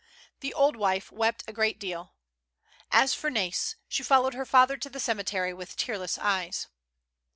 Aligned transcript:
The 0.39 0.51
old 0.55 0.75
wife 0.75 1.11
wept 1.11 1.43
a 1.47 1.53
great 1.53 1.77
deal. 1.79 2.15
As 2.89 3.13
for 3.13 3.29
Nai's, 3.29 3.75
she 3.87 4.01
followed 4.01 4.33
her 4.33 4.47
father 4.47 4.75
to 4.77 4.89
the 4.89 4.99
cemetery 4.99 5.53
with 5.53 5.75
tearless 5.77 6.17
eyes. 6.17 6.65